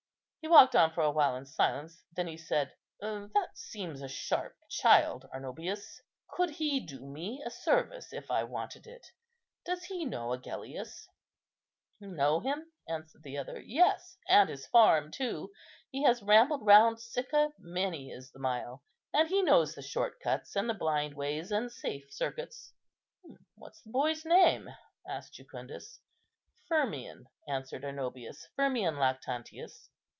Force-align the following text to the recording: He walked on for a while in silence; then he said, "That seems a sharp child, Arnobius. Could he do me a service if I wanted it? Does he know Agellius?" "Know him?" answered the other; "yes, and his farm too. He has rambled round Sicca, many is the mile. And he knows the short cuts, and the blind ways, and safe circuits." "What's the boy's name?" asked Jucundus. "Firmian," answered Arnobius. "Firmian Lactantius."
He 0.43 0.47
walked 0.47 0.75
on 0.75 0.91
for 0.93 1.03
a 1.03 1.11
while 1.11 1.35
in 1.35 1.45
silence; 1.45 2.03
then 2.15 2.25
he 2.25 2.35
said, 2.35 2.73
"That 2.99 3.49
seems 3.53 4.01
a 4.01 4.07
sharp 4.07 4.57
child, 4.71 5.29
Arnobius. 5.31 6.01
Could 6.31 6.49
he 6.49 6.79
do 6.83 7.05
me 7.05 7.43
a 7.45 7.51
service 7.51 8.11
if 8.11 8.31
I 8.31 8.43
wanted 8.43 8.87
it? 8.87 9.05
Does 9.65 9.83
he 9.83 10.03
know 10.03 10.33
Agellius?" 10.33 11.07
"Know 11.99 12.39
him?" 12.39 12.71
answered 12.89 13.21
the 13.21 13.37
other; 13.37 13.61
"yes, 13.61 14.17
and 14.27 14.49
his 14.49 14.65
farm 14.65 15.11
too. 15.11 15.51
He 15.91 16.01
has 16.05 16.23
rambled 16.23 16.65
round 16.65 16.99
Sicca, 16.99 17.51
many 17.59 18.09
is 18.09 18.31
the 18.31 18.39
mile. 18.39 18.81
And 19.13 19.29
he 19.29 19.43
knows 19.43 19.75
the 19.75 19.83
short 19.83 20.19
cuts, 20.21 20.55
and 20.55 20.67
the 20.67 20.73
blind 20.73 21.13
ways, 21.13 21.51
and 21.51 21.71
safe 21.71 22.11
circuits." 22.11 22.73
"What's 23.53 23.83
the 23.83 23.91
boy's 23.91 24.25
name?" 24.25 24.69
asked 25.07 25.35
Jucundus. 25.35 25.99
"Firmian," 26.67 27.25
answered 27.47 27.85
Arnobius. 27.85 28.47
"Firmian 28.55 28.97
Lactantius." 28.97 29.89